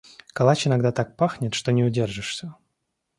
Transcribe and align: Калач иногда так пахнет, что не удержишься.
Калач 0.33 0.65
иногда 0.65 0.91
так 0.91 1.15
пахнет, 1.15 1.53
что 1.53 1.71
не 1.71 1.83
удержишься. 1.83 2.55